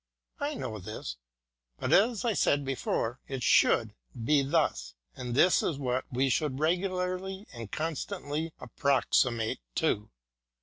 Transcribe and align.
I 0.39 0.55
know 0.55 0.79
this; 0.79 1.17
but 1.77 1.93
as 1.93 2.25
I 2.25 2.33
said 2.33 2.65
before, 2.65 3.19
it 3.27 3.43
should 3.43 3.93
be 4.25 4.41
thus, 4.41 4.95
and 5.15 5.35
this 5.35 5.61
is 5.61 5.77
what 5.77 6.05
we 6.11 6.27
should 6.27 6.59
regularly 6.59 7.45
and 7.53 7.71
constantly 7.71 8.51
approximate 8.59 9.59
to. 9.75 10.09